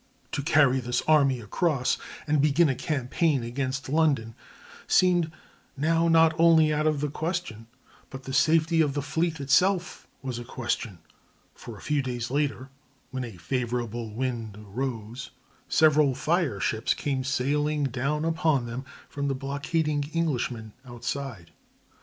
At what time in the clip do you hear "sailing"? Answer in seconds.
17.23-17.83